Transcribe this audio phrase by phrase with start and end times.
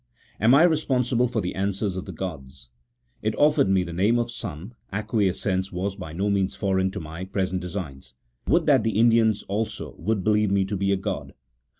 [0.39, 2.71] Am I re sponsible for the answers of the gods?
[3.21, 7.23] It offered me the name of son; acquiescence was by no means foreign to my
[7.25, 8.15] present designs.
[8.47, 11.35] Would that the Indians also would be lieve me to be a god